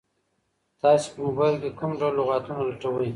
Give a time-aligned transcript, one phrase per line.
[0.81, 3.09] تاسي په موبایل کي کوم ډول لغتونه لټوئ؟